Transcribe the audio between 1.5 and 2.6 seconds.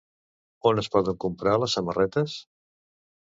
les samarretes?